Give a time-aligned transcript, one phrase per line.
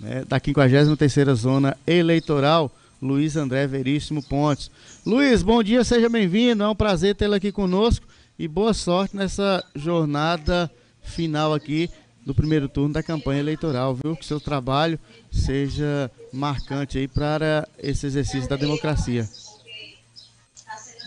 [0.00, 4.70] né, da 53ª Zona Eleitoral, Luiz André Veríssimo Pontes.
[5.04, 8.06] Luiz, bom dia, seja bem-vindo, é um prazer tê-lo aqui conosco
[8.38, 10.70] e boa sorte nessa jornada
[11.02, 11.90] final aqui
[12.24, 14.16] do primeiro turno da campanha eleitoral, viu?
[14.16, 14.98] Que seu trabalho
[15.30, 19.28] seja marcante aí para esse exercício da democracia.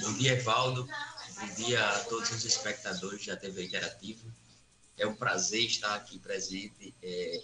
[0.01, 0.87] Bom dia, Evaldo.
[1.39, 4.23] Bom dia a todos os espectadores da TV Interativa.
[4.97, 7.41] É um prazer estar aqui presente é,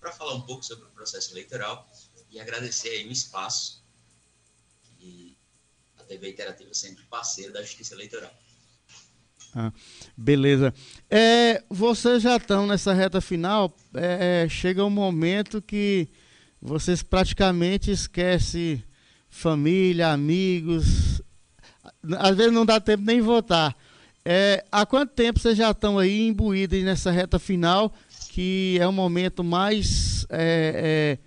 [0.00, 1.88] para falar um pouco sobre o processo eleitoral
[2.30, 3.84] e agradecer aí o espaço
[4.98, 5.36] que
[5.98, 8.32] a TV Interativa sempre parceira da Justiça Eleitoral.
[9.54, 9.72] Ah,
[10.14, 10.74] beleza.
[11.08, 13.74] É, vocês já estão nessa reta final.
[13.94, 16.08] É, é, chega um momento que
[16.60, 18.84] vocês praticamente esquecem
[19.30, 21.22] família, amigos.
[22.18, 23.74] Às vezes não dá tempo nem votar.
[24.24, 27.94] É, há quanto tempo vocês já estão aí imbuídos nessa reta final,
[28.36, 31.18] que é o momento mais, é, é,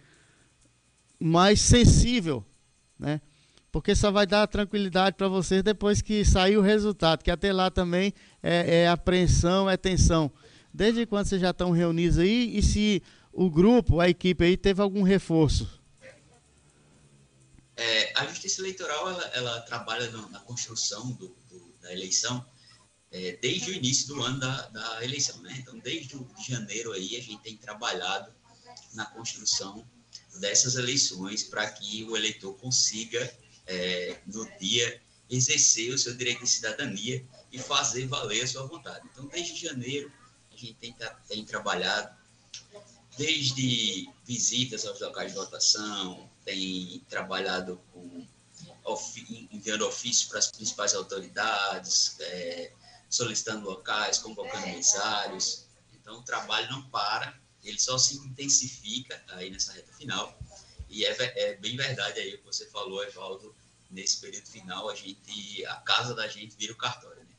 [1.20, 2.45] mais sensível,
[3.00, 3.20] né?
[3.72, 7.72] Porque só vai dar tranquilidade para vocês depois que sair o resultado, que até lá
[7.72, 10.31] também é, é apreensão, é tensão.
[10.72, 13.02] Desde quando vocês já estão reunidos aí e se
[13.33, 15.67] o grupo, a equipe aí, teve algum reforço?
[17.76, 22.45] É, a Justiça Eleitoral ela, ela trabalha na construção do, do, da eleição
[23.11, 25.41] é, desde o início do ano da, da eleição.
[25.41, 25.55] Né?
[25.59, 28.31] Então, desde o, de janeiro aí, a gente tem trabalhado
[28.93, 29.85] na construção
[30.39, 33.33] dessas eleições para que o eleitor consiga,
[33.65, 39.07] é, no dia, exercer o seu direito de cidadania e fazer valer a sua vontade.
[39.11, 40.11] Então, desde janeiro,
[40.52, 40.95] a gente tem,
[41.27, 42.17] tem trabalhado,
[43.17, 48.25] desde visitas aos locais de votação, tem trabalhado com
[49.52, 52.71] enviando ofícios para as principais autoridades, é,
[53.09, 55.65] solicitando locais, convocando mensários.
[55.93, 60.38] Então, o trabalho não para, ele só se intensifica aí nessa reta final.
[60.88, 63.55] E é, é bem verdade aí o que você falou, Evaldo,
[63.89, 67.23] nesse período final, a gente, a casa da gente vira o cartório.
[67.23, 67.35] Né?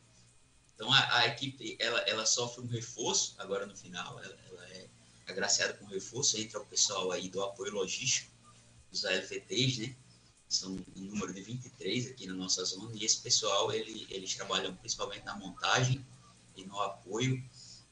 [0.74, 4.88] Então, a, a, equipe, ela, ela sofre um reforço agora no final, ela, ela é
[5.26, 8.30] agraciada com reforço, entra o pessoal aí do apoio logístico,
[8.90, 9.96] os ALVTs, né?
[10.50, 14.74] São um número de 23 aqui na nossa zona, e esse pessoal, ele, eles trabalham
[14.74, 16.04] principalmente na montagem
[16.56, 17.40] e no apoio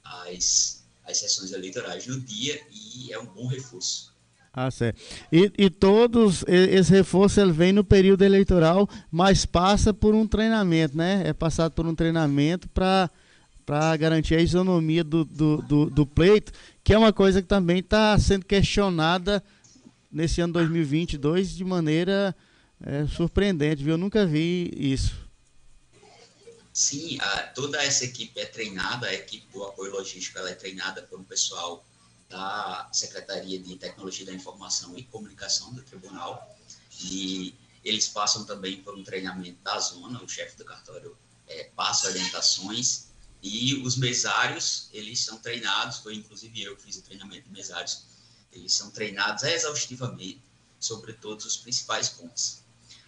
[0.03, 4.13] às, às sessões eleitorais no dia, e é um bom reforço.
[4.53, 5.01] Ah, certo.
[5.31, 10.97] E, e todos, esse reforço ele vem no período eleitoral, mas passa por um treinamento,
[10.97, 11.23] né?
[11.25, 13.09] É passado por um treinamento para
[13.65, 16.51] para garantir a isonomia do, do, do, do, pleito,
[16.83, 19.45] que é uma coisa que também está sendo questionada
[20.11, 22.35] nesse ano 2022 de maneira
[22.84, 23.94] é surpreendente, viu?
[23.94, 25.15] Eu nunca vi isso.
[26.72, 31.03] Sim, a, toda essa equipe é treinada, a equipe do apoio logístico ela é treinada
[31.03, 31.84] por um pessoal
[32.28, 36.56] da Secretaria de Tecnologia da Informação e Comunicação do Tribunal
[37.00, 42.09] e eles passam também por um treinamento da zona, o chefe do cartório é, passa
[42.09, 43.09] orientações
[43.43, 48.05] e os mesários, eles são treinados, foi inclusive eu que fiz o treinamento de mesários,
[48.53, 50.43] eles são treinados exaustivamente
[50.78, 52.61] sobre todos os principais pontos.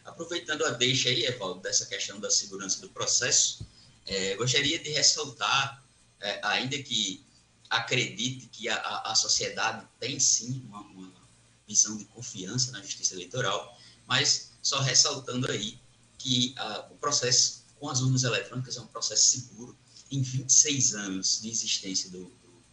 [0.04, 3.66] Aproveitando a deixa aí, Evaldo, dessa questão da segurança do processo,
[4.06, 5.84] é, gostaria de ressaltar,
[6.20, 7.24] é, ainda que
[7.68, 11.20] acredite que a, a, sociedade tem sim uma, uma,
[11.66, 15.78] visão de confiança na justiça eleitoral, mas só ressaltando aí
[16.18, 19.76] que a, o processo com as urnas eletrônicas é um processo seguro.
[20.10, 22.64] Em 26 anos de existência do, do,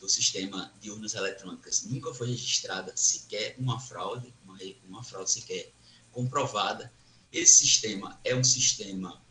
[0.00, 4.58] do sistema de urnas eletrônicas, nunca foi registrada sequer uma fraude, uma,
[4.88, 5.72] uma fraude sequer
[6.16, 6.90] comprovada.
[7.30, 9.22] Esse sistema é um sistema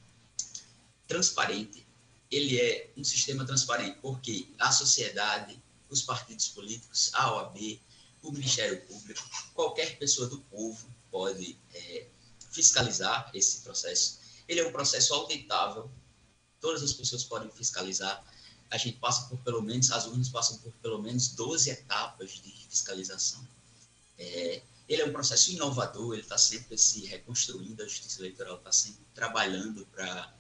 [1.08, 1.84] transparente.
[2.30, 5.60] Ele é um sistema transparente porque a sociedade,
[5.90, 7.82] os partidos políticos, a OAB,
[8.22, 9.22] o Ministério Público,
[9.56, 12.08] qualquer pessoa do povo pode é,
[12.52, 14.20] fiscalizar esse processo.
[14.48, 15.90] Ele é um processo auditável,
[16.62, 18.24] todas as pessoas podem fiscalizar.
[18.70, 22.52] A gente passa por pelo menos, as urnas passam por pelo menos 12 etapas de
[22.70, 23.48] fiscalização.
[24.20, 28.72] É, ele é um processo inovador, ele está sempre se reconstruindo, a justiça eleitoral está
[28.72, 30.34] sempre trabalhando para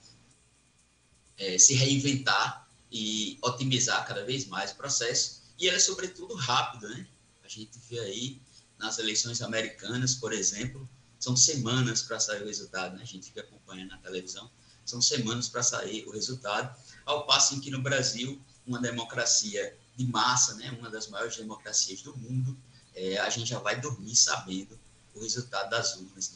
[1.38, 5.44] é, se reinventar e otimizar cada vez mais o processo.
[5.57, 7.07] E ele é, sobretudo, rápido, né?
[7.44, 8.42] A gente vê aí
[8.77, 10.88] nas eleições americanas, por exemplo,
[11.19, 13.01] são semanas para sair o resultado, né?
[13.01, 14.50] A gente fica acompanhando na televisão,
[14.86, 16.75] são semanas para sair o resultado,
[17.06, 20.71] ao passo em que no Brasil, uma democracia de massa, né?
[20.80, 22.56] Uma das maiores democracias do mundo,
[22.95, 24.77] é, a gente já vai dormir sabendo
[25.13, 26.33] o resultado das urnas.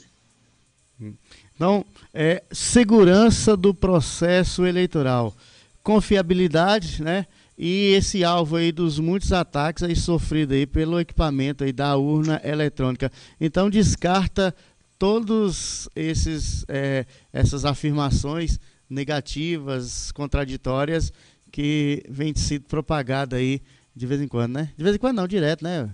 [1.00, 1.14] Né?
[1.56, 5.36] Então, é, segurança do processo eleitoral,
[5.82, 7.26] confiabilidade, né?
[7.60, 12.40] e esse alvo aí dos muitos ataques aí sofrido aí pelo equipamento aí da urna
[12.42, 13.12] eletrônica.
[13.40, 14.56] Então descarta
[14.98, 18.58] todos esses é, essas afirmações
[18.90, 21.12] negativas, contraditórias
[21.52, 23.62] que vem sido propagada aí
[23.94, 24.72] de vez em quando, né?
[24.78, 25.94] De vez em quando não, direto, né?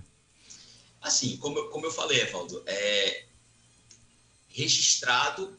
[1.06, 3.26] Assim, como eu, como eu falei, Evaldo, é
[4.48, 5.56] registrado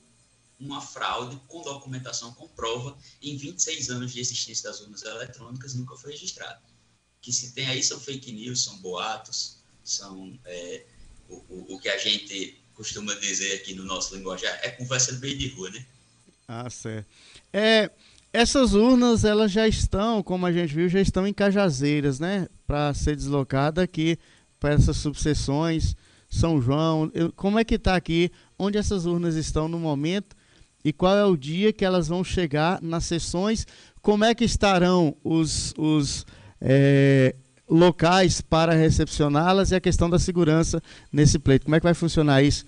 [0.59, 5.95] uma fraude com documentação com prova em 26 anos de existência das urnas eletrônicas nunca
[5.95, 6.59] foi registrado.
[6.59, 10.85] O que se tem aí são fake news, são boatos, são é,
[11.29, 15.37] o, o, o, que a gente costuma dizer aqui no nosso linguajar, é conversa meio
[15.37, 15.85] de rua, né?
[16.45, 17.07] Ah, certo.
[17.53, 17.89] É,
[18.33, 22.49] essas urnas, elas já estão, como a gente viu, já estão em Cajazeiras, né?
[22.65, 24.19] Para ser deslocada aqui
[24.59, 25.95] para essas subseções,
[26.29, 27.11] São João.
[27.13, 28.31] Eu, como é que está aqui?
[28.57, 30.35] Onde essas urnas estão no momento?
[30.87, 33.67] e qual é o dia que elas vão chegar nas sessões,
[34.01, 36.25] como é que estarão os, os
[36.61, 37.35] é,
[37.69, 40.81] locais para recepcioná-las e a questão da segurança
[41.11, 41.65] nesse pleito.
[41.65, 42.65] Como é que vai funcionar isso,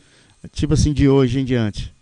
[0.51, 1.94] tipo assim, de hoje em diante?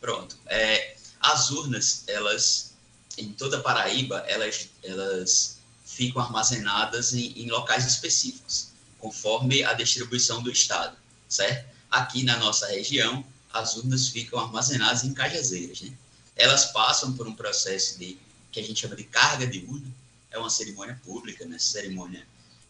[0.00, 0.36] Pronto.
[0.46, 2.74] É, as urnas, elas,
[3.16, 5.59] em toda Paraíba, elas, elas
[5.90, 10.96] ficam armazenadas em, em locais específicos, conforme a distribuição do Estado,
[11.28, 11.68] certo?
[11.90, 15.80] Aqui na nossa região, as urnas ficam armazenadas em cajazeiras.
[15.80, 15.92] Né?
[16.36, 18.18] Elas passam por um processo de
[18.52, 19.90] que a gente chama de carga de urna,
[20.30, 21.58] é uma cerimônia pública, né?
[21.58, 22.24] cerimônia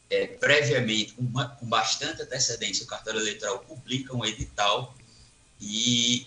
[0.08, 4.94] é, previamente, com, uma, com bastante antecedência, o cartório eleitoral publica um edital
[5.60, 6.26] e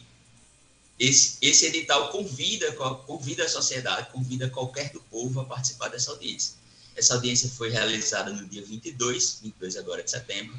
[0.99, 6.62] esse, esse edital convida, convida a sociedade, convida qualquer do povo a participar dessa audiência.
[6.95, 10.57] Essa audiência foi realizada no dia 22, 22 agora de setembro.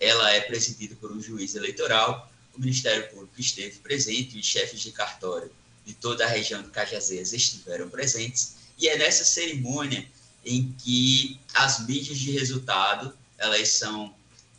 [0.00, 4.90] Ela é presidida por um juiz eleitoral o Ministério Público esteve presente, os chefes de
[4.90, 5.50] cartório
[5.84, 10.06] de toda a região de Cajazeiras estiveram presentes, e é nessa cerimônia
[10.44, 14.14] em que as mídias de resultado elas são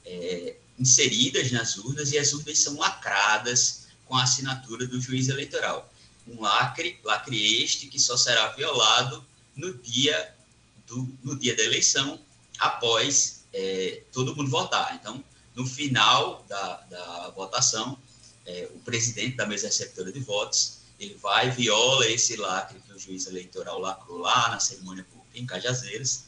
[0.06, 5.92] é, inseridas nas urnas e as urnas são lacradas com a assinatura do juiz eleitoral.
[6.28, 9.26] Um lacre, lacre este que só será violado
[9.56, 10.36] no dia,
[10.88, 12.20] do, no dia da eleição,
[12.60, 14.96] após é, todo mundo votar.
[14.96, 15.24] Então,
[15.56, 17.98] no final da, da votação,
[18.46, 23.00] é, o presidente da mesa receptora de votos, ele vai, viola esse lacre que o
[23.00, 26.26] juiz eleitoral lacrou lá na cerimônia pública em Cajazeiras,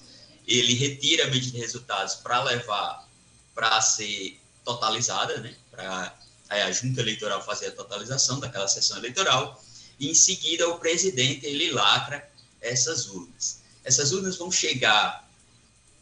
[0.47, 3.07] ele retira a medida de resultados para levar
[3.53, 6.17] para ser totalizada, né, para
[6.47, 9.61] a junta eleitoral fazer a totalização daquela sessão eleitoral,
[9.99, 12.29] e em seguida o presidente ele lacra
[12.61, 13.58] essas urnas.
[13.83, 15.27] Essas urnas vão chegar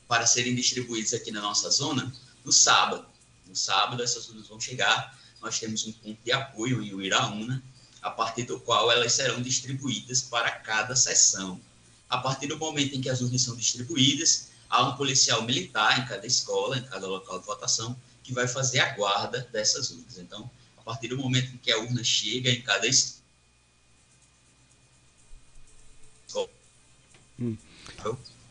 [0.08, 2.14] para serem distribuídas aqui na nossa zona
[2.44, 3.06] no sábado.
[3.46, 5.18] No sábado, essas urnas vão chegar.
[5.42, 7.62] Nós temos um ponto de apoio em Uiraúna,
[8.02, 11.60] a partir do qual elas serão distribuídas para cada sessão.
[12.10, 16.06] A partir do momento em que as urnas são distribuídas, há um policial militar em
[16.06, 20.18] cada escola, em cada local de votação, que vai fazer a guarda dessas urnas.
[20.18, 23.17] Então, a partir do momento em que a urna chega em cada escola,
[27.39, 27.56] hum.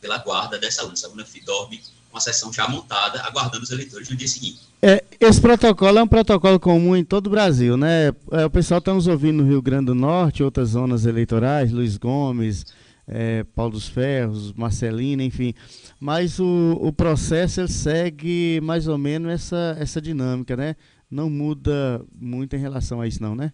[0.01, 1.81] pela guarda dessa urna, essa urna dorme
[2.11, 4.61] com a sessão já montada, aguardando os eleitores no dia seguinte.
[4.81, 8.09] É, esse protocolo é um protocolo comum em todo o Brasil, né?
[8.31, 11.97] É, o pessoal está nos ouvindo no Rio Grande do Norte, outras zonas eleitorais, Luiz
[11.97, 12.65] Gomes,
[13.07, 15.55] é, Paulo dos Ferros, Marcelina, enfim.
[16.01, 20.77] Mas o, o processo ele segue mais ou menos essa, essa dinâmica, né?
[21.11, 23.53] Não muda muito em relação a isso, não, né?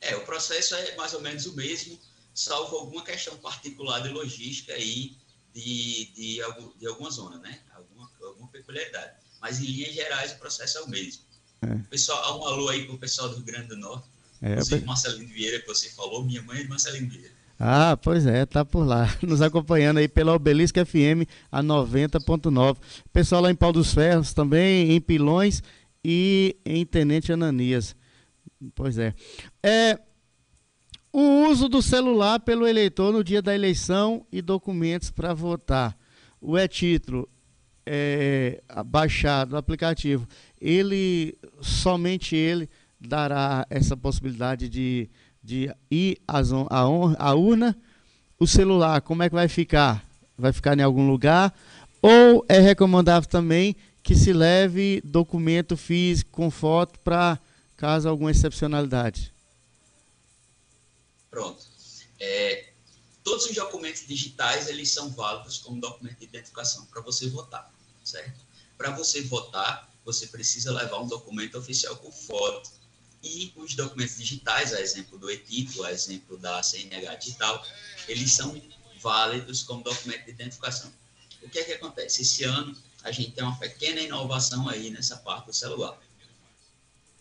[0.00, 1.98] É, o processo é mais ou menos o mesmo,
[2.34, 5.16] salvo alguma questão particular de logística aí
[5.54, 6.40] de, de,
[6.78, 7.58] de alguma zona, né?
[7.74, 9.12] Alguma, alguma peculiaridade.
[9.40, 11.22] Mas, em linhas gerais, o processo é o mesmo.
[11.62, 11.74] É.
[11.90, 14.06] Pessoal, um alô aí para o pessoal do Rio Grande do Norte.
[14.40, 17.30] É, Inclusive, Marcelino Vieira, que você falou, minha mãe é Marcelino Vieira.
[17.58, 22.76] Ah, pois é, tá por lá, nos acompanhando aí pela Obelisco FM a 90.9.
[23.12, 25.62] Pessoal lá em Pau dos Ferros também, em Pilões
[26.04, 27.94] e em Tenente Ananias.
[28.74, 29.14] Pois é.
[29.62, 29.98] É
[31.12, 35.96] o uso do celular pelo eleitor no dia da eleição e documentos para votar.
[36.40, 37.28] O e-título
[37.84, 40.26] é, baixado, o aplicativo,
[40.60, 45.10] ele, somente ele dará essa possibilidade de,
[45.42, 46.80] de ir às, à,
[47.18, 47.76] à urna.
[48.38, 50.04] O celular, como é que vai ficar?
[50.36, 51.52] Vai ficar em algum lugar?
[52.00, 57.38] Ou é recomendável também que se leve documento físico com foto para
[57.76, 59.32] caso alguma excepcionalidade?
[61.32, 61.64] Pronto.
[62.20, 62.72] É,
[63.24, 67.72] todos os documentos digitais eles são válidos como documento de identificação para você votar,
[68.04, 68.38] certo?
[68.76, 72.70] Para você votar, você precisa levar um documento oficial com foto.
[73.22, 77.64] E os documentos digitais, a exemplo do e-título, a exemplo da CNH digital,
[78.06, 78.60] eles são
[79.00, 80.92] válidos como documento de identificação.
[81.40, 82.20] O que é que acontece?
[82.20, 85.98] Esse ano a gente tem uma pequena inovação aí nessa parte do celular.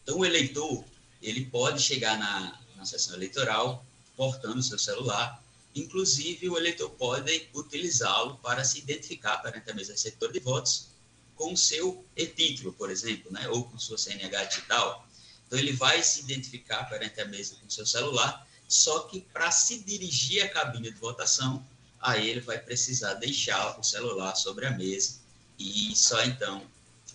[0.03, 0.83] Então, o eleitor,
[1.21, 3.85] ele pode chegar na, na sessão eleitoral
[4.21, 10.31] portando seu celular, inclusive o eleitor pode utilizá-lo para se identificar perante a mesa receptora
[10.31, 10.89] de votos
[11.35, 15.07] com seu e-título, por exemplo, né, ou com sua CNH digital.
[15.47, 19.79] Então, ele vai se identificar perante a mesa com seu celular, só que para se
[19.79, 21.65] dirigir à cabine de votação,
[21.99, 25.15] aí ele vai precisar deixar o celular sobre a mesa
[25.57, 26.61] e só então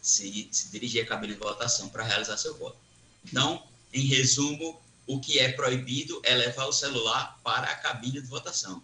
[0.03, 2.79] se, se dirigir à cabine de votação para realizar seu voto.
[3.25, 8.27] Então, em resumo, o que é proibido é levar o celular para a cabine de
[8.27, 8.83] votação.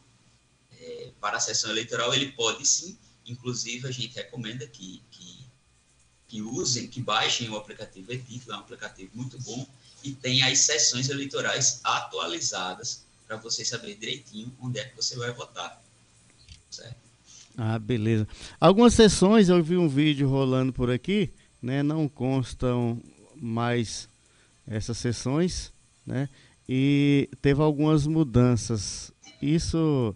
[0.80, 5.38] É, para a sessão eleitoral, ele pode sim, inclusive a gente recomenda que, que,
[6.28, 9.66] que usem, que baixem o aplicativo e-título, é um aplicativo muito bom,
[10.04, 15.32] e tem as sessões eleitorais atualizadas para você saber direitinho onde é que você vai
[15.32, 15.82] votar.
[16.70, 16.96] Certo?
[17.56, 18.26] Ah, beleza.
[18.58, 21.82] Algumas sessões, eu vi um vídeo rolando por aqui, né?
[21.82, 23.00] Não constam
[23.36, 24.08] mais
[24.66, 25.72] essas sessões,
[26.06, 26.28] né?
[26.68, 29.12] E teve algumas mudanças.
[29.40, 30.14] Isso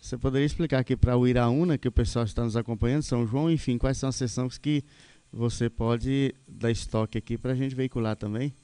[0.00, 3.50] você poderia explicar aqui para o Iraúna, que o pessoal está nos acompanhando, São João,
[3.50, 4.84] enfim, quais são as sessões que
[5.32, 8.54] você pode dar estoque aqui para a gente veicular também?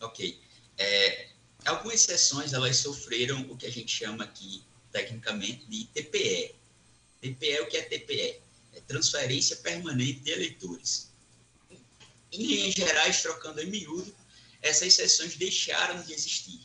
[0.00, 0.40] Ok.
[0.76, 1.28] É,
[1.64, 6.54] algumas sessões elas sofreram o que a gente chama aqui tecnicamente de TPE.
[7.20, 8.40] TPE, o que é TPE?
[8.74, 11.10] É transferência permanente de eleitores.
[12.30, 14.14] Em linhas gerais, trocando em miúdo,
[14.62, 16.60] essas sessões deixaram de existir.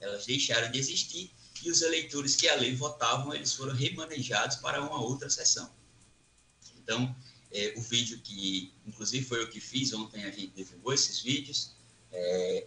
[0.00, 5.00] Elas deixaram de existir e os eleitores que ali votavam, eles foram remanejados para uma
[5.00, 5.70] outra sessão.
[6.76, 7.14] Então,
[7.50, 11.72] é, o vídeo que, inclusive, foi o que fiz ontem, a gente divulgou esses vídeos,
[12.12, 12.66] é,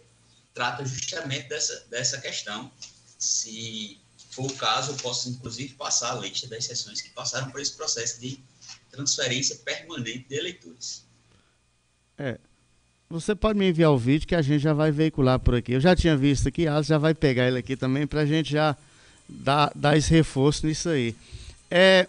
[0.52, 2.70] trata justamente dessa, dessa questão.
[3.18, 4.00] Se
[4.30, 7.72] for o caso, eu posso, inclusive, passar a lista das sessões que passaram por esse
[7.72, 8.42] processo de
[8.90, 11.04] transferência permanente de eleitores.
[12.18, 12.38] É,
[13.12, 15.72] você pode me enviar o vídeo que a gente já vai veicular por aqui.
[15.72, 18.50] Eu já tinha visto aqui, Alice já vai pegar ele aqui também para a gente
[18.50, 18.74] já
[19.28, 21.14] dar, dar esse reforço nisso aí.
[21.70, 22.08] É,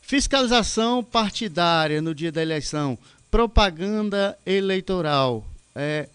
[0.00, 2.96] fiscalização partidária no dia da eleição,
[3.30, 5.46] propaganda eleitoral.
[5.74, 6.08] É,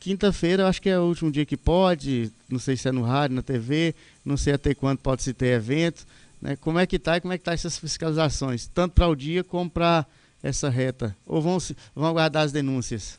[0.00, 3.36] Quinta-feira acho que é o último dia que pode, não sei se é no rádio,
[3.36, 6.06] na TV, não sei até quando pode se ter evento.
[6.40, 6.56] Né?
[6.56, 9.44] Como é que está e como é que tá essas fiscalizações, tanto para o dia
[9.44, 10.06] como para
[10.42, 11.16] essa reta?
[11.26, 11.58] Ou vão,
[11.94, 13.18] vão aguardar as denúncias?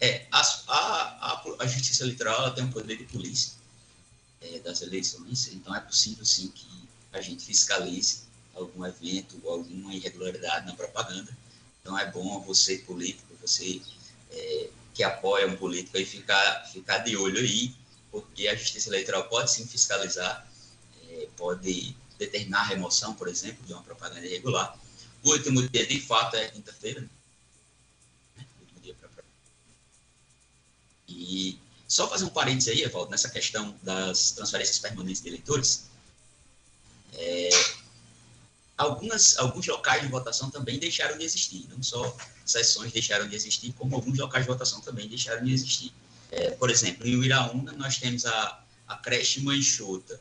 [0.00, 3.52] É, a, a, a Justiça Eleitoral tem um poder de polícia
[4.40, 6.66] é, das eleições, então é possível sim que
[7.12, 8.22] a gente fiscalize
[8.54, 11.36] algum evento ou alguma irregularidade na propaganda.
[11.80, 13.80] Então é bom você, político, você
[14.30, 17.74] é, que apoia um político aí ficar, ficar de olho aí,
[18.10, 20.46] porque a Justiça Eleitoral pode sim fiscalizar,
[21.08, 24.76] é, pode determinar a remoção, por exemplo, de uma propaganda irregular.
[25.22, 27.00] O último dia, de fato, é quinta-feira.
[27.00, 28.44] Né?
[31.08, 35.84] E só fazer um parênteses aí, Evaldo, nessa questão das transferências permanentes de eleitores.
[37.14, 37.50] É,
[38.76, 43.72] algumas, alguns locais de votação também deixaram de existir, não só sessões deixaram de existir,
[43.74, 45.92] como alguns locais de votação também deixaram de existir.
[46.30, 50.18] É, por exemplo, em Uiraúna, nós temos a, a creche Manchota,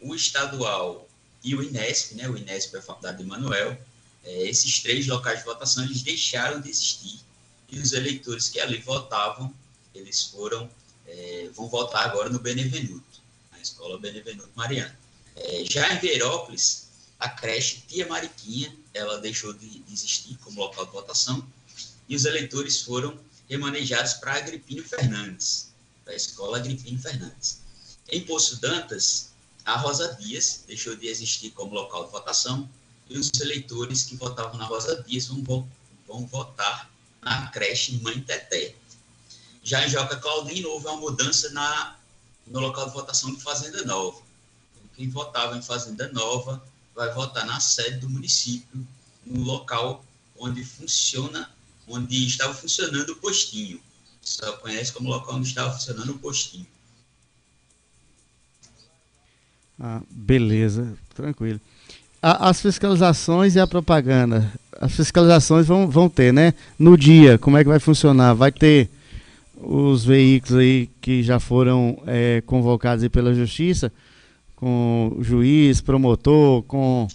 [0.00, 1.08] o estadual
[1.42, 3.76] e o Inesp, né, o Inesp é a Faculdade de Manuel,
[4.24, 7.20] é, esses três locais de votação eles deixaram de existir
[7.70, 9.54] e os eleitores que ali votavam,
[9.94, 10.68] eles foram,
[11.06, 13.20] é, vão votar agora no Benevenuto,
[13.52, 14.98] na Escola Benevenuto Mariana.
[15.36, 20.92] É, já em Veirópolis, a creche Tia Mariquinha, ela deixou de existir como local de
[20.92, 21.46] votação
[22.08, 23.16] e os eleitores foram
[23.48, 25.72] remanejados para Agripino Fernandes,
[26.04, 27.60] para a escola Agripino Fernandes.
[28.08, 29.30] Em Poço Dantas,
[29.64, 32.68] a Rosa Dias deixou de existir como local de votação
[33.10, 35.68] e os eleitores que votavam na Rosa Dias vão,
[36.06, 36.88] vão votar
[37.20, 38.74] na creche Mãe Teté.
[39.64, 41.98] Já em Joca Claudino, houve uma mudança na,
[42.46, 44.22] no local de votação de Fazenda Nova.
[44.94, 46.62] Quem votava em Fazenda Nova
[46.94, 48.86] vai votar na sede do município,
[49.26, 50.04] no local
[50.38, 51.52] onde funciona,
[51.88, 53.82] onde estava funcionando o postinho.
[54.22, 56.66] Só conhece como local onde estava funcionando o postinho.
[59.78, 61.60] Ah, beleza, tranquilo.
[62.22, 64.52] As fiscalizações e a propaganda.
[64.80, 66.54] As fiscalizações vão, vão ter, né?
[66.78, 68.34] No dia, como é que vai funcionar?
[68.34, 68.90] Vai ter
[69.56, 73.92] os veículos aí que já foram é, convocados pela justiça
[74.60, 77.08] com juiz, promotor, com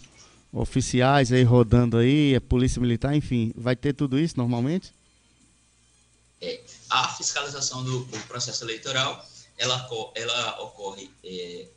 [0.52, 4.92] oficiais aí rodando aí, a polícia militar, enfim, vai ter tudo isso normalmente?
[6.42, 6.60] É,
[6.90, 9.24] a fiscalização do, do, processo eleitoral,
[9.58, 11.68] ela, ela ocorre é,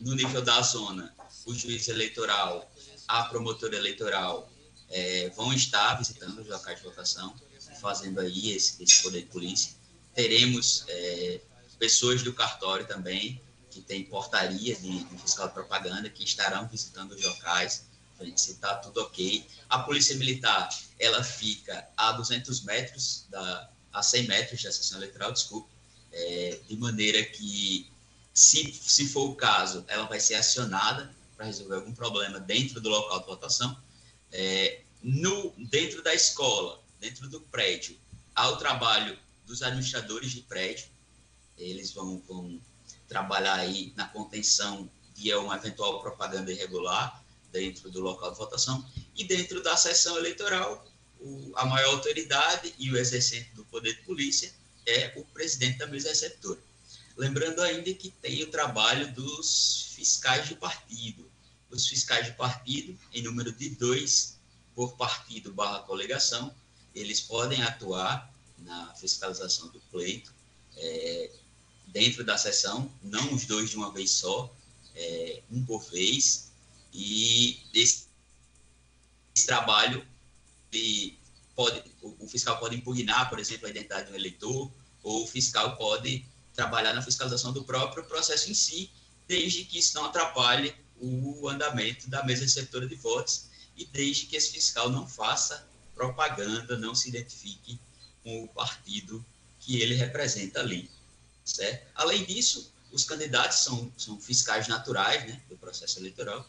[0.00, 1.14] no nível da zona,
[1.44, 2.70] o juiz eleitoral,
[3.06, 4.50] a promotora eleitoral
[4.90, 7.34] é, vão estar visitando os locais de votação,
[7.80, 9.72] fazendo aí esse, esse poder de polícia.
[10.14, 11.40] Teremos é,
[11.78, 13.40] pessoas do cartório também,
[13.70, 17.84] que tem portaria de, de, fiscal de propaganda, que estarão visitando os locais,
[18.16, 19.46] para gente se está tudo ok.
[19.68, 25.32] A polícia militar, ela fica a 200 metros, da, a 100 metros da sessão eleitoral,
[25.32, 25.70] desculpe,
[26.12, 27.88] é, de maneira que,
[28.38, 32.88] se, se for o caso, ela vai ser acionada para resolver algum problema dentro do
[32.88, 33.76] local de votação.
[34.30, 37.98] É, no, dentro da escola, dentro do prédio,
[38.36, 40.86] há o trabalho dos administradores de prédio,
[41.56, 42.60] eles vão, vão
[43.08, 49.24] trabalhar aí na contenção de uma eventual propaganda irregular dentro do local de votação, e
[49.24, 50.86] dentro da sessão eleitoral,
[51.18, 54.54] o, a maior autoridade e o exercente do poder de polícia
[54.86, 56.67] é o presidente da mesa receptora.
[57.18, 61.28] Lembrando ainda que tem o trabalho dos fiscais de partido.
[61.68, 64.38] Os fiscais de partido, em número de dois
[64.72, 66.54] por partido barra coligação,
[66.94, 70.32] eles podem atuar na fiscalização do pleito
[70.76, 71.32] é,
[71.88, 74.54] dentro da sessão, não os dois de uma vez só,
[74.94, 76.52] é, um por vez,
[76.92, 78.06] e esse,
[79.34, 80.06] esse trabalho
[81.56, 84.70] pode, o, fiscal pode impugnar, por exemplo, a identidade de um eleitor,
[85.02, 86.24] ou o fiscal pode
[86.58, 88.90] trabalhar na fiscalização do próprio processo em si,
[89.28, 93.44] desde que isso não atrapalhe o andamento da mesa receptora de votos
[93.76, 97.78] e desde que esse fiscal não faça propaganda, não se identifique
[98.24, 99.24] com o partido
[99.60, 100.90] que ele representa ali.
[101.44, 101.86] Certo?
[101.94, 106.44] Além disso, os candidatos são, são fiscais naturais né, do processo eleitoral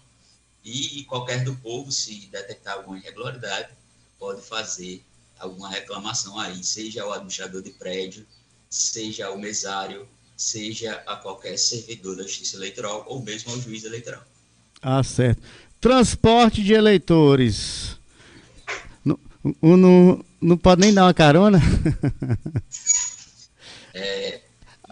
[0.63, 3.71] e qualquer do povo, se detectar alguma irregularidade,
[4.17, 5.05] pode fazer
[5.37, 8.25] alguma reclamação aí, seja o administrador de prédio,
[8.69, 10.07] seja o mesário,
[10.37, 14.23] seja a qualquer servidor da justiça eleitoral ou mesmo ao juiz eleitoral.
[14.81, 15.41] Ah, certo.
[15.81, 17.97] Transporte de eleitores.
[19.03, 19.19] Não,
[19.61, 21.59] não, não pode nem dar uma carona?
[23.93, 24.41] é,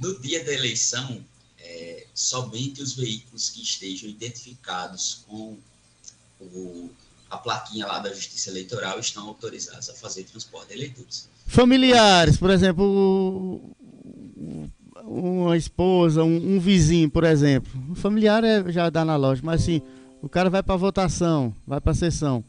[0.02, 1.24] no dia da eleição,
[1.60, 5.58] é, somente os veículos que estejam identificados com
[6.40, 6.90] o,
[7.30, 11.30] a plaquinha lá da Justiça Eleitoral estão autorizados a fazer transporte de eleitores.
[11.48, 13.74] Familiares, por exemplo,
[15.04, 17.72] uma esposa, um, um vizinho, por exemplo.
[17.90, 19.82] O familiar é, já dá na loja, mas assim,
[20.22, 22.44] o cara vai para votação, vai para sessão.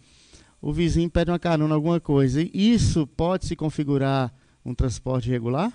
[0.60, 2.42] O vizinho pede uma carona, alguma coisa.
[2.52, 4.34] Isso pode se configurar
[4.64, 5.72] um transporte regular?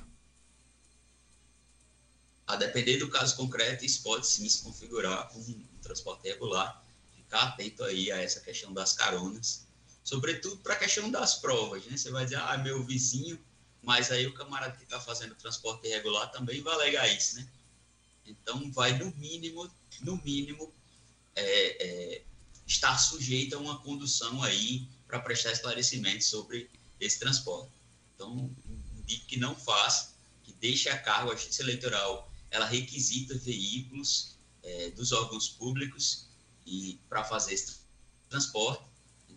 [2.46, 6.84] A depender do caso concreto, isso pode sim se configurar como um transporte regular.
[7.16, 9.66] Ficar atento aí a essa questão das caronas.
[10.04, 11.96] Sobretudo para a questão das provas, né?
[11.96, 13.40] Você vai dizer, ah, meu vizinho,
[13.82, 17.48] mas aí o camarada que está fazendo transporte irregular também vai alegar isso, né?
[18.26, 19.70] Então, vai no mínimo,
[20.02, 20.74] no mínimo,
[21.36, 22.22] é, é,
[22.66, 27.72] estar sujeito a uma condução aí para prestar esclarecimento sobre esse transporte.
[28.16, 28.50] Então,
[28.98, 30.14] indico que não faça,
[30.44, 36.28] que deixe a cargo a Justiça Eleitoral ela requisita veículos é, dos órgãos públicos
[36.68, 37.80] e para fazer esse
[38.30, 38.84] transporte.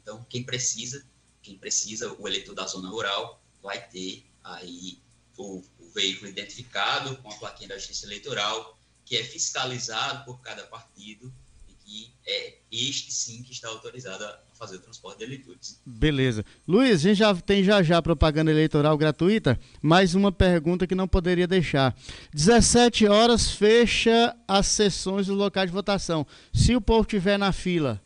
[0.06, 1.04] Então, quem precisa,
[1.42, 5.00] quem precisa, o eleitor da zona rural vai ter aí
[5.36, 10.62] o, o veículo identificado com a plaquinha da Justiça Eleitoral, que é fiscalizado por cada
[10.62, 11.34] partido
[11.68, 15.80] e que é este sim que está autorizado a fazer o transporte de eleitores.
[15.84, 16.44] Beleza.
[16.68, 21.08] Luiz, a gente já tem já já propaganda eleitoral gratuita, mais uma pergunta que não
[21.08, 21.96] poderia deixar.
[22.32, 26.24] 17 horas fecha as sessões do local de votação.
[26.54, 28.00] Se o povo estiver na fila,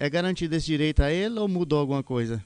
[0.00, 2.42] é garantido esse direito a ele ou mudou alguma coisa?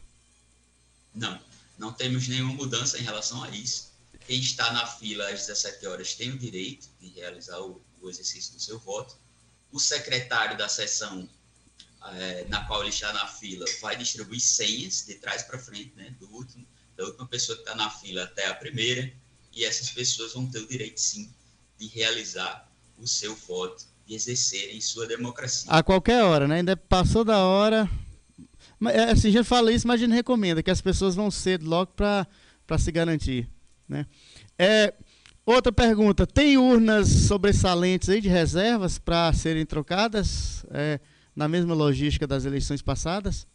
[1.14, 1.40] Não,
[1.78, 3.92] não temos nenhuma mudança em relação a isso.
[4.26, 8.52] Quem está na fila às 17 horas tem o direito de realizar o, o exercício
[8.54, 9.16] do seu voto.
[9.70, 11.28] O secretário da sessão
[12.16, 16.12] é, na qual ele está na fila vai distribuir senhas de trás para frente, né,
[16.18, 19.12] do último, da última pessoa que está na fila até a primeira,
[19.52, 21.32] e essas pessoas vão ter o direito, sim,
[21.78, 25.70] de realizar o seu voto, de exercerem sua democracia.
[25.70, 26.56] A qualquer hora, né?
[26.56, 27.88] Ainda passou da hora.
[28.78, 31.68] Mas, é, assim, já fala isso, mas a gente recomenda que as pessoas vão cedo
[31.68, 33.48] logo para se garantir,
[33.88, 34.06] né?
[34.58, 34.94] É,
[35.46, 40.64] outra pergunta, tem urnas sobressalentes aí de reservas para serem trocadas?
[40.70, 41.00] É,
[41.34, 43.46] na mesma logística das eleições passadas?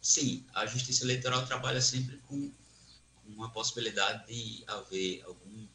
[0.00, 2.50] Sim, a Justiça Eleitoral trabalha sempre com
[3.26, 5.66] uma possibilidade de haver algum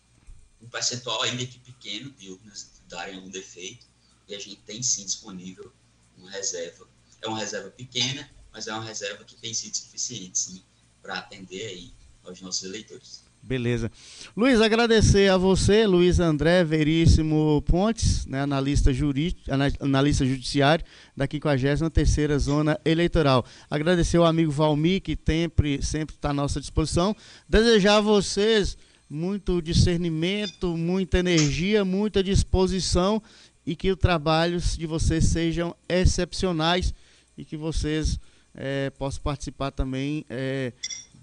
[0.59, 3.85] um percentual ainda que pequeno de urnas darem algum defeito
[4.27, 5.71] e a gente tem sim disponível
[6.17, 6.87] uma reserva.
[7.21, 10.61] É uma reserva pequena, mas é uma reserva que tem sido suficiente sim
[11.01, 13.27] para atender aí aos nossos eleitores.
[13.41, 13.89] Beleza.
[14.35, 19.41] Luiz, agradecer a você, Luiz André Veríssimo Pontes, né, analista, jurídico,
[19.79, 20.83] analista judiciário
[21.15, 23.45] da 53ª Zona Eleitoral.
[23.69, 27.15] Agradecer ao amigo Valmir, que sempre está à nossa disposição.
[27.47, 28.77] Desejar a vocês
[29.09, 33.21] muito discernimento, muita energia, muita disposição
[33.65, 36.93] e que os trabalhos de vocês sejam excepcionais
[37.37, 38.19] e que vocês
[38.55, 40.73] é, possam participar também é,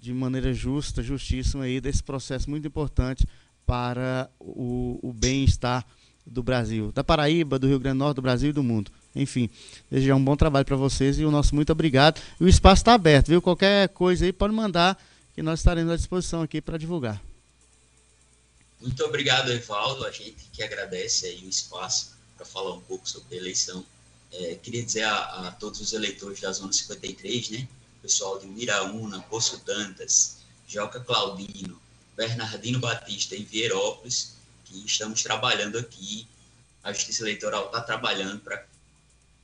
[0.01, 3.25] de maneira justa, justíssima aí desse processo muito importante
[3.65, 5.85] para o, o bem-estar
[6.25, 8.91] do Brasil, da Paraíba, do Rio Grande do Norte, do Brasil e do mundo.
[9.15, 9.49] Enfim,
[9.89, 12.19] desejar um bom trabalho para vocês e o nosso muito obrigado.
[12.39, 13.41] E o espaço está aberto, viu?
[13.41, 14.97] Qualquer coisa aí pode mandar
[15.33, 17.21] que nós estaremos à disposição aqui para divulgar.
[18.85, 20.05] Muito obrigado, Evaldo.
[20.05, 23.83] A gente que agradece aí o espaço para falar um pouco sobre a eleição.
[24.31, 27.67] É, queria dizer a, a todos os eleitores da Zona 53, né?
[27.99, 31.81] pessoal de Miraúna, Poço Dantas, Joca Claudino,
[32.15, 34.33] Bernardino Batista em Vieirópolis,
[34.65, 36.27] que estamos trabalhando aqui.
[36.83, 38.67] A Justiça Eleitoral está trabalhando para que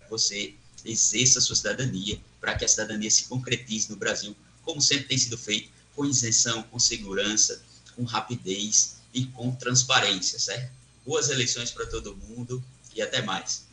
[0.07, 0.53] você
[0.85, 5.17] exerça a sua cidadania, para que a cidadania se concretize no Brasil, como sempre tem
[5.17, 7.59] sido feito, com isenção, com segurança,
[7.95, 10.71] com rapidez e com transparência, certo?
[11.05, 12.63] Boas eleições para todo mundo
[12.95, 13.65] e até mais.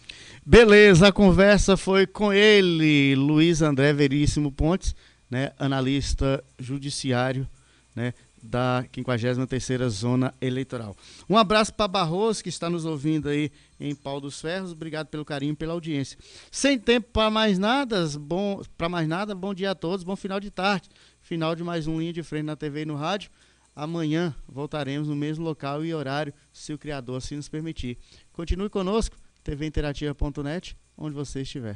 [0.44, 4.94] Beleza, a conversa foi com ele, Luiz André Veríssimo Pontes,
[5.30, 7.46] né, analista judiciário,
[7.94, 10.96] né, da 53ª Zona Eleitoral.
[11.28, 14.72] Um abraço para Barroso, que está nos ouvindo aí em Pau dos Ferros.
[14.72, 16.18] Obrigado pelo carinho, pela audiência.
[16.50, 20.40] Sem tempo para mais nada, bom, para mais nada, bom dia a todos, bom final
[20.40, 20.88] de tarde.
[21.20, 23.30] Final de mais um Linha de Frente na TV e no rádio.
[23.80, 27.96] Amanhã voltaremos no mesmo local e horário, se o Criador assim nos permitir.
[28.32, 31.66] Continue conosco tvinterativa.net, onde você estiver.